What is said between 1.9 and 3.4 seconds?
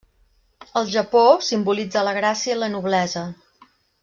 la gràcia i la noblesa.